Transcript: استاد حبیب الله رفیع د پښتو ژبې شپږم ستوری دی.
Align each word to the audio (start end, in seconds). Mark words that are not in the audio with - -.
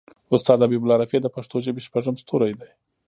استاد 0.35 0.57
حبیب 0.65 0.81
الله 0.83 0.97
رفیع 1.03 1.19
د 1.21 1.27
پښتو 1.35 1.55
ژبې 1.65 1.81
شپږم 1.87 2.15
ستوری 2.23 2.53
دی. 2.59 2.71